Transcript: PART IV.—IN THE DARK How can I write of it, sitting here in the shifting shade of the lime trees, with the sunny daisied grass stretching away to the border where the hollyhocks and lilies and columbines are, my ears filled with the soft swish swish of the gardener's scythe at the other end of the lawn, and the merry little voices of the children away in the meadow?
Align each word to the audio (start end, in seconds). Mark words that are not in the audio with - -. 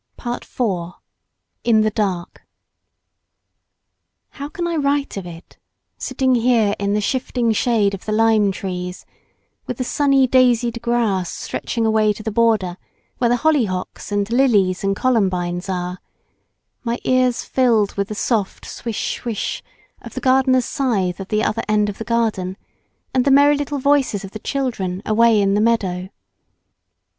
PART 0.17 0.41
IV.—IN 0.45 1.81
THE 1.81 1.91
DARK 1.91 2.41
How 4.31 4.49
can 4.49 4.65
I 4.67 4.75
write 4.75 5.15
of 5.15 5.27
it, 5.27 5.59
sitting 5.99 6.33
here 6.33 6.73
in 6.79 6.93
the 6.95 6.99
shifting 7.01 7.51
shade 7.51 7.93
of 7.93 8.05
the 8.05 8.11
lime 8.11 8.51
trees, 8.51 9.05
with 9.67 9.77
the 9.77 9.83
sunny 9.83 10.25
daisied 10.27 10.81
grass 10.81 11.29
stretching 11.31 11.85
away 11.85 12.13
to 12.13 12.23
the 12.23 12.31
border 12.31 12.77
where 13.19 13.29
the 13.29 13.35
hollyhocks 13.37 14.11
and 14.11 14.27
lilies 14.31 14.83
and 14.83 14.95
columbines 14.95 15.69
are, 15.69 15.99
my 16.83 16.97
ears 17.03 17.43
filled 17.43 17.93
with 17.93 18.07
the 18.07 18.15
soft 18.15 18.65
swish 18.65 19.17
swish 19.21 19.61
of 20.01 20.15
the 20.15 20.19
gardener's 20.19 20.65
scythe 20.65 21.19
at 21.19 21.29
the 21.29 21.43
other 21.43 21.61
end 21.69 21.89
of 21.89 21.99
the 21.99 22.05
lawn, 22.11 22.57
and 23.13 23.23
the 23.23 23.29
merry 23.29 23.55
little 23.55 23.77
voices 23.77 24.23
of 24.23 24.31
the 24.31 24.39
children 24.39 25.03
away 25.05 25.39
in 25.39 25.53
the 25.53 25.61
meadow? 25.61 26.09